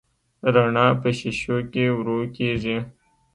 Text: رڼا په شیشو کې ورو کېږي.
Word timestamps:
رڼا 0.53 0.87
په 1.01 1.09
شیشو 1.17 1.57
کې 1.71 1.83
ورو 1.97 2.17
کېږي. 2.35 2.77